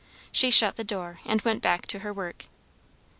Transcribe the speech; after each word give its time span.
She 0.31 0.49
shut 0.49 0.77
the 0.77 0.83
door 0.83 1.19
and 1.25 1.43
went 1.43 1.61
back 1.61 1.85
to 1.85 1.99
her 1.99 2.11
work. 2.11 2.47